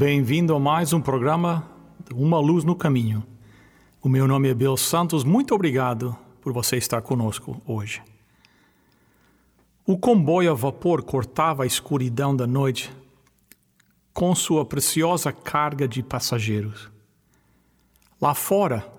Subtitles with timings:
[0.00, 1.70] Bem-vindo a mais um programa
[2.14, 3.22] Uma Luz no Caminho.
[4.02, 5.24] O meu nome é Bill Santos.
[5.24, 8.02] Muito obrigado por você estar conosco hoje.
[9.86, 12.90] O comboio a vapor cortava a escuridão da noite
[14.14, 16.90] com sua preciosa carga de passageiros.
[18.18, 18.90] Lá fora,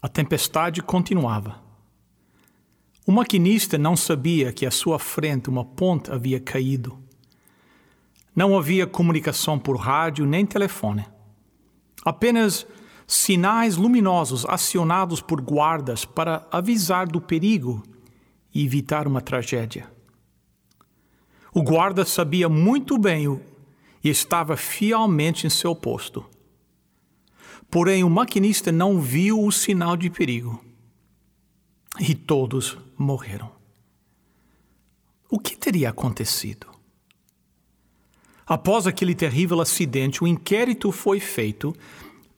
[0.00, 1.60] a tempestade continuava.
[3.04, 7.07] O maquinista não sabia que à sua frente uma ponte havia caído.
[8.38, 11.04] Não havia comunicação por rádio nem telefone.
[12.04, 12.64] Apenas
[13.04, 17.82] sinais luminosos acionados por guardas para avisar do perigo
[18.54, 19.90] e evitar uma tragédia.
[21.52, 23.40] O guarda sabia muito bem o,
[24.04, 26.24] e estava fielmente em seu posto.
[27.68, 30.64] Porém, o maquinista não viu o sinal de perigo.
[31.98, 33.50] E todos morreram.
[35.28, 36.77] O que teria acontecido?
[38.48, 41.76] Após aquele terrível acidente, o inquérito foi feito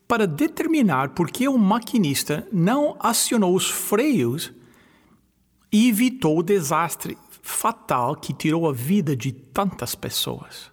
[0.09, 4.53] para determinar por que o maquinista não acionou os freios
[5.71, 10.73] e evitou o desastre fatal que tirou a vida de tantas pessoas.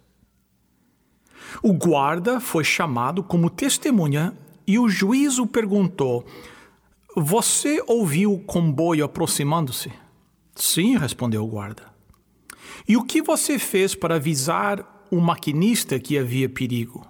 [1.62, 4.36] O guarda foi chamado como testemunha
[4.66, 6.26] e o juiz o perguntou:
[7.16, 9.92] Você ouviu o comboio aproximando-se?
[10.56, 11.84] Sim, respondeu o guarda.
[12.88, 17.06] E o que você fez para avisar o maquinista que havia perigo?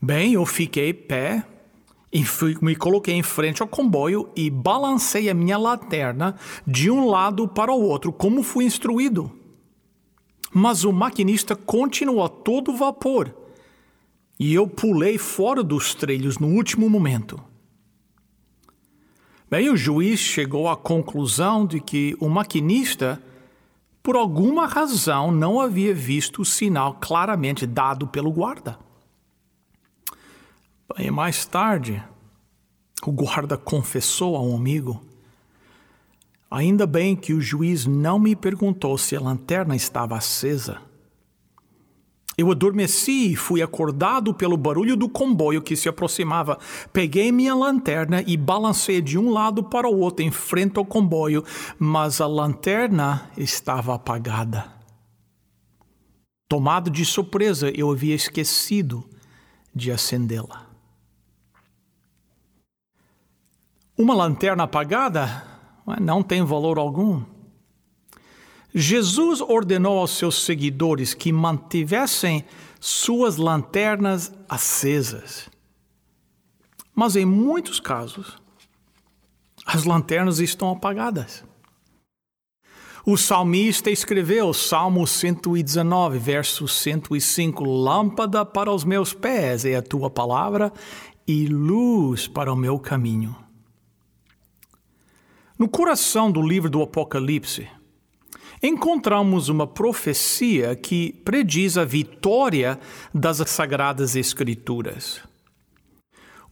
[0.00, 1.44] Bem, eu fiquei pé
[2.12, 7.06] e fui, me coloquei em frente ao comboio e balancei a minha lanterna de um
[7.06, 9.30] lado para o outro, como fui instruído.
[10.52, 13.34] Mas o maquinista continuou a todo vapor
[14.38, 17.40] e eu pulei fora dos trilhos no último momento.
[19.50, 23.22] Bem, o juiz chegou à conclusão de que o maquinista,
[24.02, 28.78] por alguma razão, não havia visto o sinal claramente dado pelo guarda.
[30.98, 32.02] E mais tarde,
[33.06, 35.00] o guarda confessou a um amigo:
[36.50, 40.80] Ainda bem que o juiz não me perguntou se a lanterna estava acesa.
[42.40, 46.58] Eu adormeci e fui acordado pelo barulho do comboio que se aproximava.
[46.90, 51.44] Peguei minha lanterna e balancei de um lado para o outro em frente ao comboio,
[51.78, 54.72] mas a lanterna estava apagada.
[56.48, 59.04] Tomado de surpresa, eu havia esquecido
[59.74, 60.66] de acendê-la.
[63.98, 65.44] Uma lanterna apagada
[66.00, 67.22] não tem valor algum.
[68.74, 72.44] Jesus ordenou aos seus seguidores que mantivessem
[72.78, 75.48] suas lanternas acesas.
[76.94, 78.36] Mas em muitos casos,
[79.66, 81.44] as lanternas estão apagadas.
[83.04, 90.10] O salmista escreveu, Salmo 119, verso 105: Lâmpada para os meus pés é a tua
[90.10, 90.72] palavra
[91.26, 93.34] e luz para o meu caminho.
[95.58, 97.68] No coração do livro do Apocalipse,
[98.62, 102.78] encontramos uma profecia que prediz a vitória
[103.14, 105.20] das Sagradas Escrituras.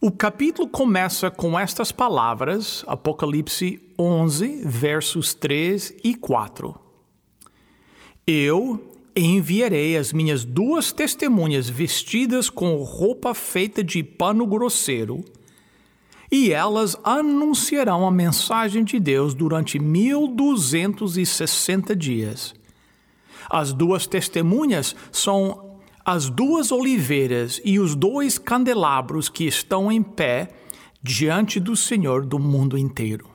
[0.01, 6.73] O capítulo começa com estas palavras, Apocalipse 11, versos 3 e 4.
[8.25, 15.25] Eu enviarei as minhas duas testemunhas vestidas com roupa feita de pano grosseiro
[16.31, 22.53] e elas anunciarão a mensagem de Deus durante 1260 dias.
[23.49, 30.49] As duas testemunhas são as duas oliveiras e os dois candelabros que estão em pé
[31.01, 33.27] diante do Senhor do mundo inteiro.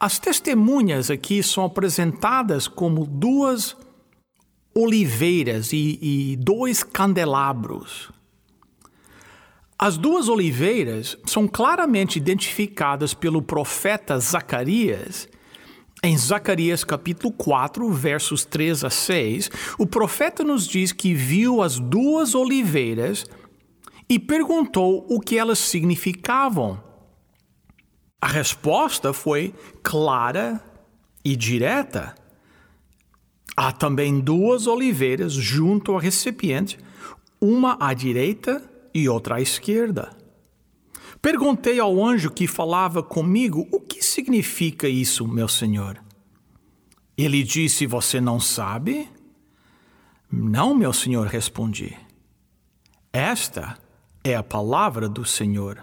[0.00, 3.76] As testemunhas aqui são apresentadas como duas
[4.74, 8.12] oliveiras e, e dois candelabros.
[9.80, 15.28] As duas oliveiras são claramente identificadas pelo profeta Zacarias.
[16.02, 19.48] Em Zacarias capítulo 4, versos 3 a 6,
[19.78, 23.24] o profeta nos diz que viu as duas oliveiras
[24.08, 26.82] e perguntou o que elas significavam.
[28.20, 30.60] A resposta foi clara
[31.24, 32.16] e direta.
[33.56, 36.80] Há também duas oliveiras junto ao recipiente,
[37.40, 40.10] uma à direita e outra à esquerda.
[41.20, 46.00] Perguntei ao anjo que falava comigo o que significa isso, meu senhor.
[47.16, 49.08] Ele disse: Você não sabe?
[50.30, 51.96] Não, meu senhor, respondi.
[53.12, 53.78] Esta
[54.22, 55.80] é a palavra do Senhor.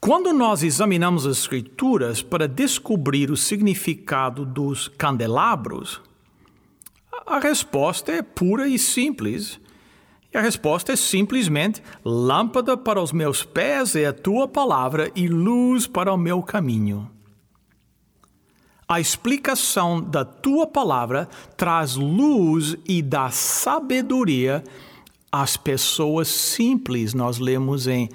[0.00, 6.00] Quando nós examinamos as Escrituras para descobrir o significado dos candelabros,
[7.26, 9.60] a resposta é pura e simples.
[10.32, 15.28] E a resposta é simplesmente: lâmpada para os meus pés é a tua palavra e
[15.28, 17.10] luz para o meu caminho.
[18.88, 24.62] A explicação da tua palavra traz luz e dá sabedoria
[25.30, 27.14] às pessoas simples.
[27.14, 28.08] Nós lemos em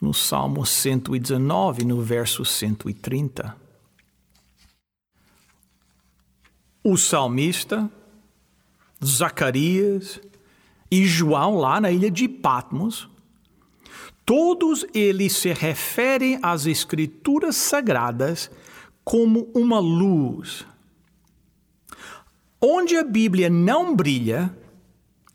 [0.00, 3.56] no Salmo 119, no verso 130.
[6.82, 7.90] O salmista,
[9.02, 10.20] Zacarias
[10.94, 13.08] e João, lá na ilha de Patmos,
[14.24, 18.48] todos eles se referem às Escrituras Sagradas
[19.02, 20.64] como uma luz.
[22.60, 24.56] Onde a Bíblia não brilha,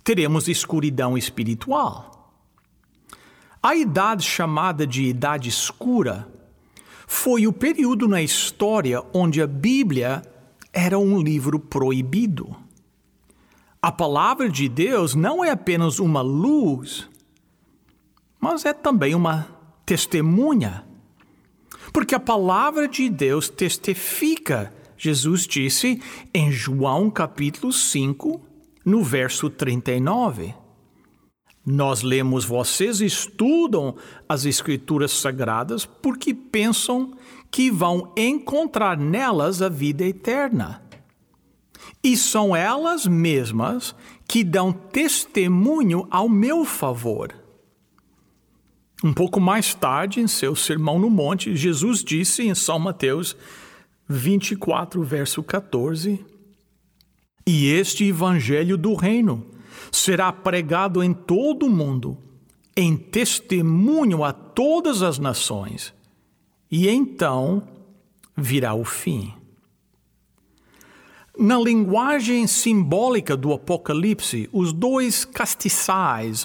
[0.01, 2.33] teremos escuridão espiritual.
[3.61, 6.25] A idade chamada de Idade Escura
[7.05, 10.21] foi o período na história onde a Bíblia
[10.71, 12.55] era um livro proibido.
[13.81, 17.07] A palavra de Deus não é apenas uma luz,
[18.37, 19.47] mas é também uma
[19.85, 20.83] testemunha.
[21.93, 26.01] Porque a palavra de Deus testifica, Jesus disse
[26.33, 28.41] em João capítulo 5,
[28.83, 30.53] no verso 39.
[31.65, 33.95] Nós lemos: vocês estudam
[34.27, 37.13] as Escrituras Sagradas porque pensam
[37.49, 40.88] que vão encontrar nelas a vida eterna.
[42.03, 43.95] E são elas mesmas
[44.27, 47.33] que dão testemunho ao meu favor.
[49.03, 53.35] Um pouco mais tarde, em seu Sermão no Monte, Jesus disse em São Mateus
[54.07, 56.25] 24, verso 14:
[57.47, 59.45] E este Evangelho do Reino
[59.91, 62.17] será pregado em todo o mundo,
[62.75, 65.93] em testemunho a todas as nações,
[66.69, 67.63] e então
[68.35, 69.38] virá o fim.
[71.41, 76.43] Na linguagem simbólica do Apocalipse, os dois castiçais,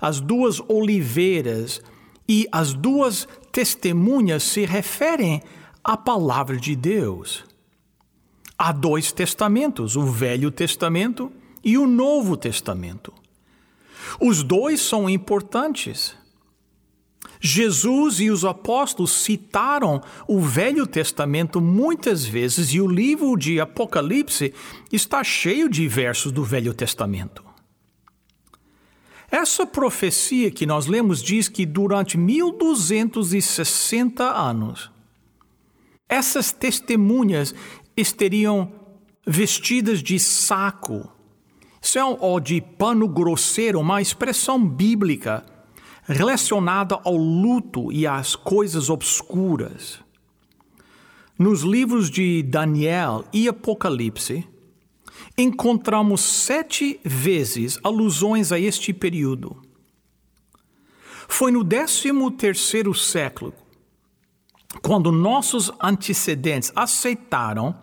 [0.00, 1.82] as duas oliveiras
[2.28, 5.42] e as duas testemunhas se referem
[5.82, 7.44] à palavra de Deus.
[8.56, 11.32] Há dois testamentos, o Velho Testamento
[11.64, 13.12] e o Novo Testamento.
[14.20, 16.16] Os dois são importantes.
[17.40, 24.54] Jesus e os apóstolos citaram o Velho Testamento muitas vezes e o livro de Apocalipse
[24.92, 27.44] está cheio de versos do Velho Testamento.
[29.30, 34.90] Essa profecia que nós lemos diz que durante 1260 anos,
[36.08, 37.52] essas testemunhas
[37.96, 38.72] estariam
[39.26, 41.16] vestidas de saco
[41.86, 45.44] são ou de pano grosseiro, uma expressão bíblica
[46.06, 50.00] relacionada ao luto e às coisas obscuras.
[51.38, 54.46] Nos livros de Daniel e Apocalipse,
[55.36, 59.60] encontramos sete vezes alusões a este período.
[61.28, 63.52] Foi no 13 terceiro século,
[64.80, 67.74] quando nossos antecedentes aceitaram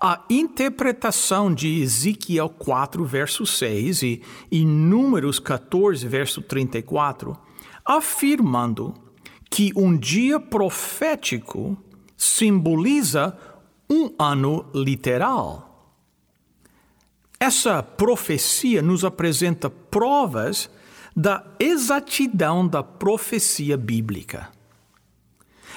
[0.00, 7.45] a interpretação de Ezequiel 4, verso 6 e, e Números 14, verso 34,
[7.86, 8.94] afirmando
[9.48, 11.78] que um dia profético
[12.16, 13.38] simboliza
[13.88, 15.94] um ano literal.
[17.38, 20.68] Essa profecia nos apresenta provas
[21.14, 24.50] da exatidão da profecia bíblica.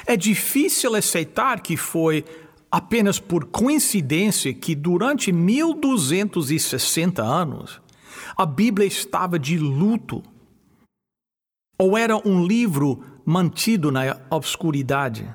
[0.05, 2.25] É difícil aceitar que foi
[2.71, 7.81] apenas por coincidência que durante 1260 anos
[8.35, 10.23] a Bíblia estava de luto
[11.79, 15.33] ou era um livro mantido na obscuridade.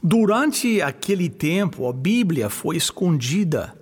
[0.00, 3.76] Durante aquele tempo, a Bíblia foi escondida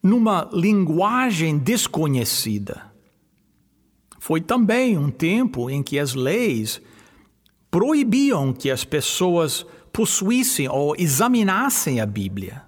[0.00, 2.92] numa linguagem desconhecida.
[4.20, 6.80] Foi também um tempo em que as leis
[7.70, 12.62] proibiam que as pessoas possuíssem ou examinassem a Bíblia.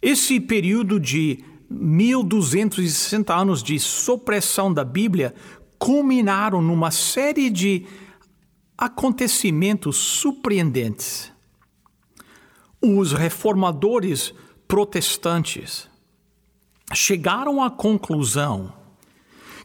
[0.00, 5.34] Esse período de 1260 anos de supressão da Bíblia
[5.84, 7.84] culminaram numa série de
[8.78, 11.30] acontecimentos surpreendentes.
[12.80, 14.32] Os reformadores
[14.66, 15.86] protestantes
[16.94, 18.72] chegaram à conclusão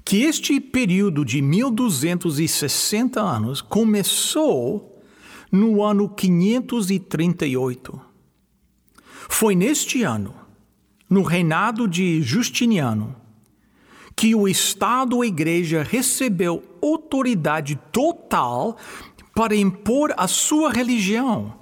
[0.03, 5.01] que este período de 1260 anos começou
[5.49, 7.97] no ano 538.
[9.29, 10.35] Foi neste ano,
[11.09, 13.15] no reinado de Justiniano,
[14.19, 18.75] que o Estado ou Igreja recebeu autoridade total
[19.33, 21.57] para impor a sua religião.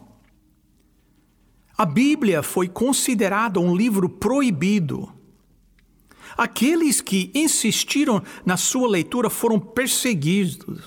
[1.77, 5.13] A Bíblia foi considerada um livro proibido
[6.35, 10.83] Aqueles que insistiram na sua leitura foram perseguidos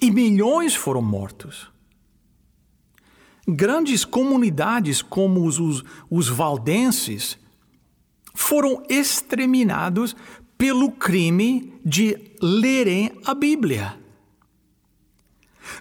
[0.00, 1.70] e milhões foram mortos.
[3.46, 7.38] Grandes comunidades como os, os, os valdenses
[8.34, 10.16] foram exterminados
[10.62, 13.98] pelo crime de lerem a Bíblia.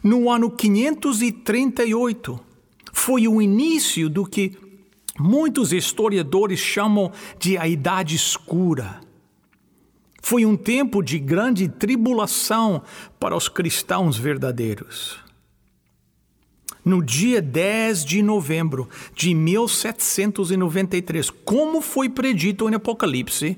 [0.03, 2.39] No ano 538,
[2.91, 4.57] foi o início do que
[5.19, 9.01] muitos historiadores chamam de a Idade Escura.
[10.19, 12.81] Foi um tempo de grande tribulação
[13.19, 15.19] para os cristãos verdadeiros.
[16.83, 23.57] No dia 10 de novembro de 1793, como foi predito em Apocalipse,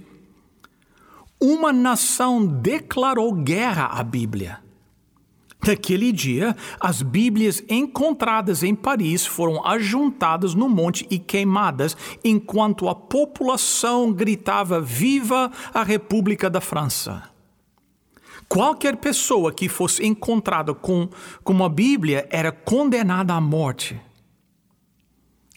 [1.43, 4.61] uma nação declarou guerra à Bíblia.
[5.65, 12.95] Naquele dia, as Bíblias encontradas em Paris foram ajuntadas no monte e queimadas, enquanto a
[12.95, 17.23] população gritava: Viva a República da França!
[18.47, 21.09] Qualquer pessoa que fosse encontrada com,
[21.43, 23.99] com uma Bíblia era condenada à morte.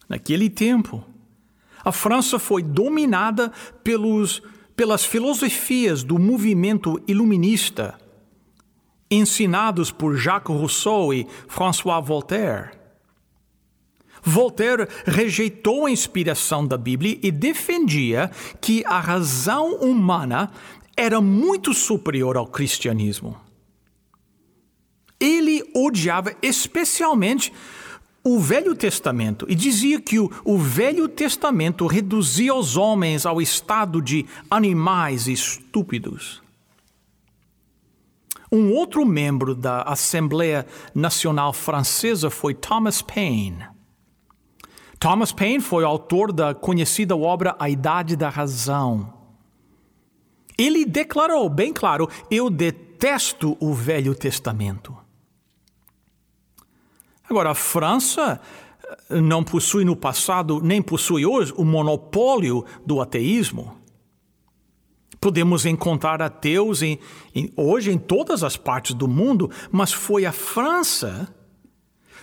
[0.09, 1.05] Naquele tempo,
[1.85, 3.53] a França foi dominada
[3.85, 4.43] pelos,
[4.77, 7.99] pelas filosofias do movimento iluminista
[9.11, 12.71] ensinados por Jacques Rousseau e François Voltaire.
[14.23, 18.31] Voltaire rejeitou a inspiração da Bíblia e defendia
[18.61, 20.51] que a razão humana
[20.97, 23.41] era muito superior ao cristianismo.
[25.21, 27.53] Ele odiava especialmente
[28.27, 34.03] o Velho Testamento e dizia que o, o, Velho Testamento reduzia os homens ao estado
[34.03, 36.43] de animais estúpidos.
[38.51, 43.69] Um outro membro da Assembleia Nacional Francesa foi Thomas Paine.
[44.99, 49.15] Thomas Paine foi autor da conhecida obra A Idade da Razão.
[50.59, 54.96] Ele declarou bem claro: Eu detesto o Velho Testamento.
[57.29, 58.41] Agora, a França
[59.11, 63.77] eh, não possui no passado, nem possui hoje, o monopólio do ateísmo.
[65.21, 66.99] Podemos encontrar ateus em,
[67.35, 71.35] em, hoje em todas as partes do mundo, mas foi a França,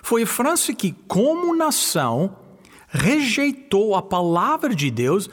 [0.01, 2.37] foi a França que, como nação,
[2.87, 5.29] rejeitou a palavra de Deus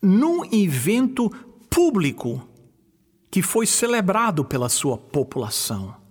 [0.00, 1.30] num evento
[1.70, 2.48] público
[3.30, 6.01] que foi celebrado pela sua população.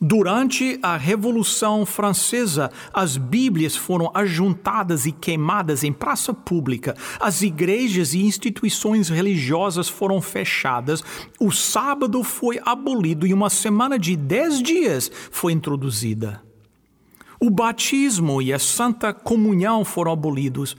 [0.00, 8.12] Durante a Revolução Francesa, as Bíblias foram ajuntadas e queimadas em praça pública, as igrejas
[8.12, 11.02] e instituições religiosas foram fechadas,
[11.38, 16.42] o sábado foi abolido e uma semana de dez dias foi introduzida.
[17.40, 20.76] O batismo e a santa comunhão foram abolidos.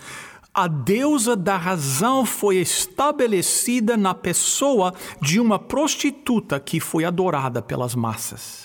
[0.54, 7.94] A deusa da razão foi estabelecida na pessoa de uma prostituta que foi adorada pelas
[7.94, 8.65] massas.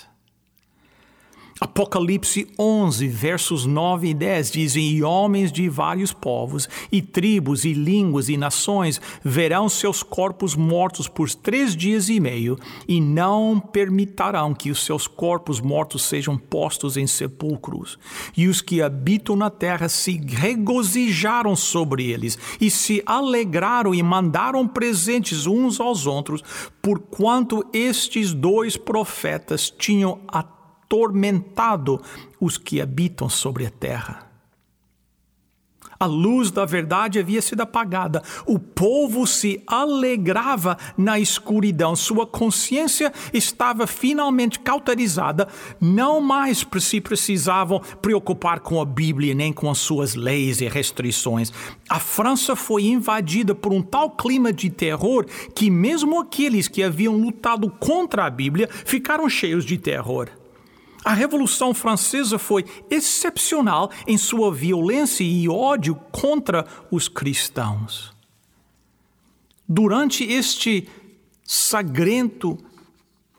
[1.63, 7.71] Apocalipse 11, versos 9 e 10 dizem: E homens de vários povos, e tribos, e
[7.71, 14.55] línguas, e nações verão seus corpos mortos por três dias e meio, e não permitirão
[14.55, 17.99] que os seus corpos mortos sejam postos em sepulcros.
[18.35, 24.67] E os que habitam na terra se regozijaram sobre eles, e se alegraram e mandaram
[24.67, 26.43] presentes uns aos outros,
[26.81, 30.41] porquanto estes dois profetas tinham a
[30.91, 32.01] atormentado
[32.39, 34.27] os que habitam sobre a terra.
[35.97, 38.23] A luz da verdade havia sido apagada.
[38.47, 41.95] O povo se alegrava na escuridão.
[41.95, 45.47] Sua consciência estava finalmente cauterizada.
[45.79, 51.53] Não mais se precisavam preocupar com a Bíblia nem com as suas leis e restrições.
[51.87, 57.15] A França foi invadida por um tal clima de terror que, mesmo aqueles que haviam
[57.15, 60.40] lutado contra a Bíblia, ficaram cheios de terror.
[61.03, 68.13] A Revolução Francesa foi excepcional em sua violência e ódio contra os cristãos.
[69.67, 70.87] Durante este
[71.43, 72.57] sagrento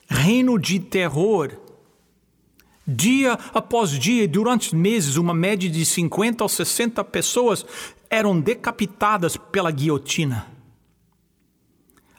[0.08, 1.62] reino de terror,
[2.86, 7.64] Dia após dia, durante meses, uma média de 50 ou 60 pessoas
[8.10, 10.46] eram decapitadas pela guilhotina.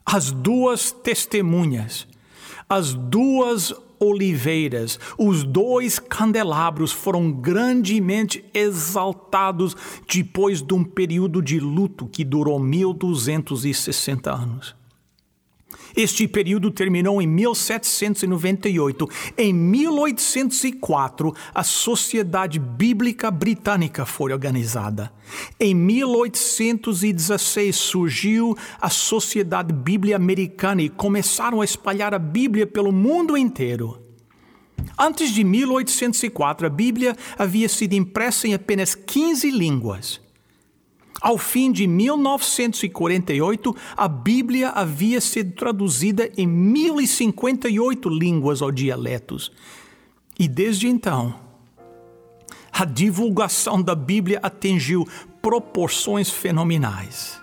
[0.06, 2.08] As duas testemunhas,
[2.70, 3.74] as duas
[4.04, 9.76] oliveiras, os dois candelabros foram grandemente exaltados
[10.08, 14.83] depois de um período de luto que durou 1260 anos.
[15.96, 19.08] Este período terminou em 1798.
[19.38, 25.14] Em 1804, a Sociedade Bíblica Britânica foi organizada.
[25.60, 33.38] Em 1816 surgiu a Sociedade Bíblia Americana e começaram a espalhar a Bíblia pelo mundo
[33.38, 34.02] inteiro.
[34.98, 40.23] Antes de 1804, a Bíblia havia sido impressa em apenas 15 línguas.
[41.24, 49.50] Ao fim de 1948, a Bíblia havia sido traduzida em 1058 línguas ou dialetos.
[50.38, 51.34] E desde então,
[52.74, 55.08] a divulgação da Bíblia atingiu
[55.42, 57.43] proporções fenomenais.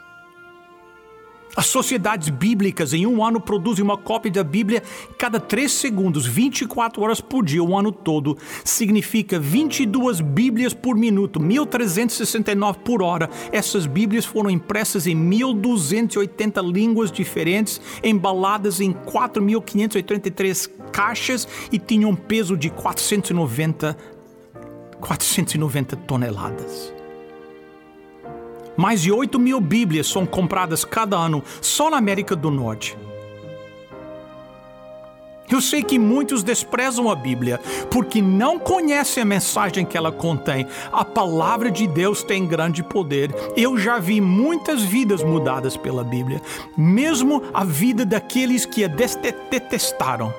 [1.56, 4.82] As sociedades bíblicas em um ano produzem uma cópia da Bíblia
[5.18, 8.38] cada três segundos, 24 horas por dia, o ano todo.
[8.64, 13.28] Significa 22 Bíblias por minuto, 1369 por hora.
[13.50, 22.16] Essas Bíblias foram impressas em 1280 línguas diferentes, embaladas em 4583 caixas e tinham um
[22.16, 23.96] peso de 490,
[25.00, 26.99] 490 toneladas.
[28.80, 32.96] Mais de 8 mil Bíblias são compradas cada ano só na América do Norte.
[35.50, 37.60] Eu sei que muitos desprezam a Bíblia
[37.90, 40.66] porque não conhecem a mensagem que ela contém.
[40.90, 43.30] A palavra de Deus tem grande poder.
[43.54, 46.40] Eu já vi muitas vidas mudadas pela Bíblia,
[46.74, 50.32] mesmo a vida daqueles que a detestaram.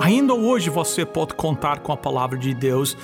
[0.00, 2.96] Ainda hoje você pode contar com a palavra de Deus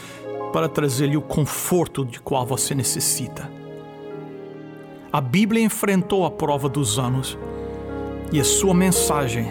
[0.52, 3.51] para trazer-lhe o conforto de qual você necessita.
[5.12, 7.37] A Bíblia enfrentou a prova dos anos
[8.33, 9.46] e a sua mensagem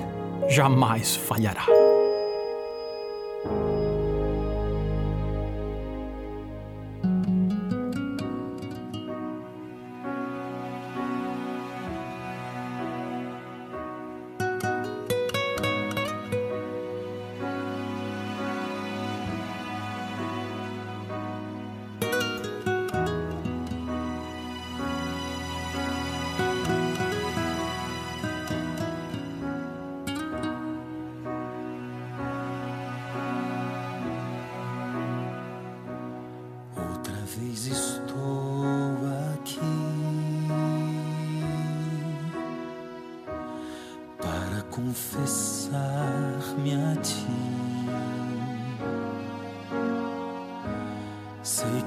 [0.47, 1.88] jamais falhará.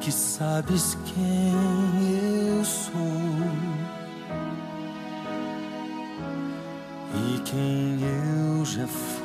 [0.02, 1.52] Que sabes quem
[2.58, 2.92] eu sou
[7.14, 9.22] e quem eu já fui.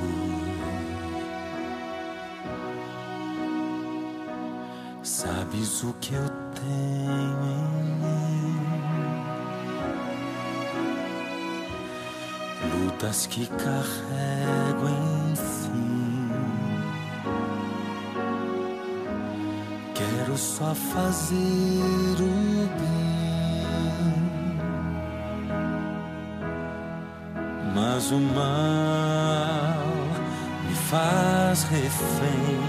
[5.02, 7.58] Sabes o que eu tenho
[12.62, 15.17] em lutas que carrego em
[20.38, 23.58] Quero só fazer o bem,
[27.74, 29.84] mas o mal
[30.68, 32.60] me faz refém.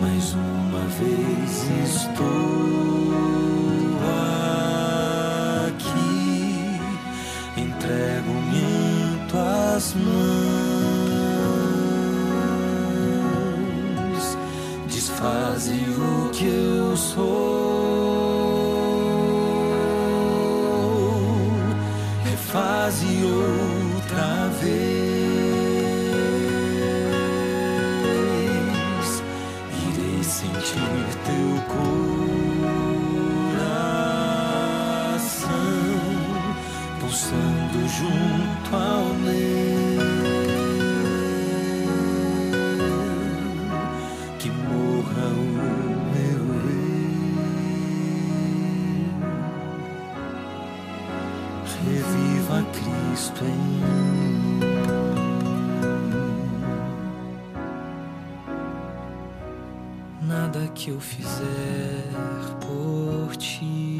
[0.00, 2.56] Mais uma vez estou.
[9.76, 10.55] tuas mãos,
[15.26, 17.26] desfaze o que eu sou,
[22.24, 23.24] refaze
[60.86, 62.04] que eu fizer
[62.60, 63.98] por ti,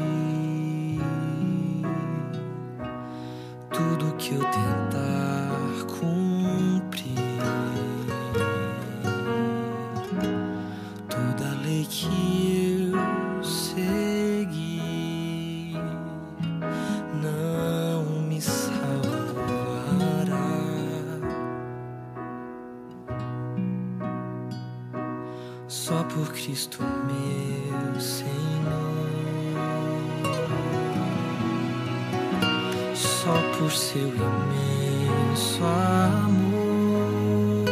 [3.69, 4.86] tudo que eu tentar
[33.67, 35.61] por seu imenso
[36.23, 37.65] amor,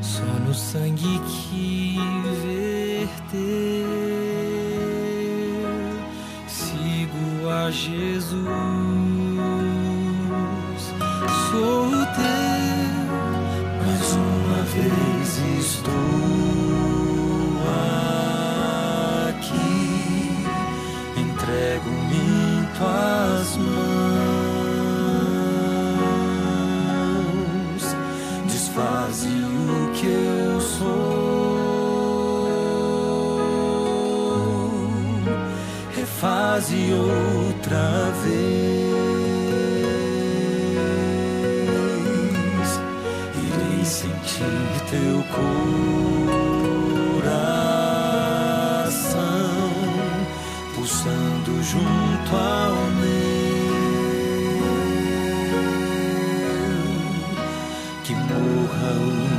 [0.00, 1.98] só no sangue que
[2.44, 3.40] verteu,
[6.46, 8.38] sigo a Jesus,
[11.50, 12.78] sou teu
[13.84, 16.17] mais uma vez estou
[36.58, 38.98] Refaze outra vez.
[43.36, 45.22] Irei sentir teu
[47.22, 47.38] coração
[50.74, 53.18] pulsando junto ao meu.
[58.02, 59.37] Que morra o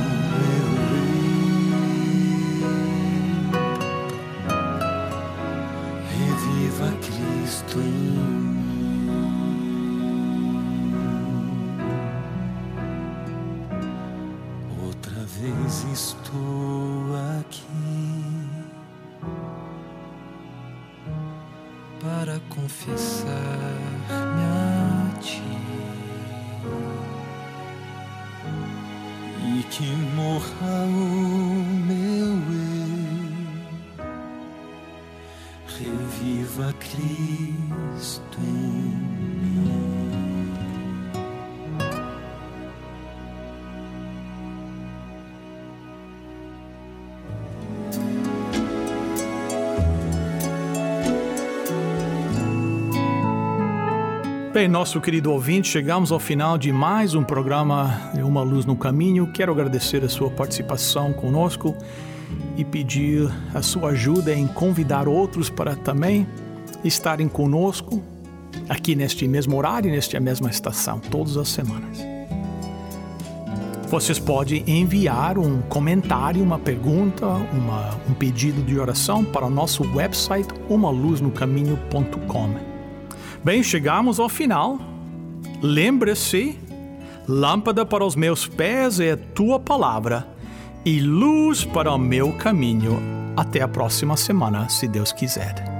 [22.70, 25.42] confessar-me a ti
[29.44, 32.78] e que morra o meu eu,
[35.66, 39.19] reviva Cristo em mim.
[54.60, 59.32] Bem, nosso querido ouvinte, chegamos ao final de mais um programa Uma Luz no Caminho.
[59.32, 61.74] Quero agradecer a sua participação conosco
[62.58, 66.28] e pedir a sua ajuda em convidar outros para também
[66.84, 68.02] estarem conosco
[68.68, 71.98] aqui neste mesmo horário, nesta mesma estação, todas as semanas.
[73.88, 79.84] Vocês podem enviar um comentário, uma pergunta, uma, um pedido de oração para o nosso
[79.96, 82.69] website umaluznocaminho.com.
[83.42, 84.78] Bem, chegamos ao final.
[85.62, 86.58] Lembre-se:
[87.26, 90.28] lâmpada para os meus pés é a tua palavra
[90.84, 93.00] e luz para o meu caminho.
[93.36, 95.79] Até a próxima semana, se Deus quiser.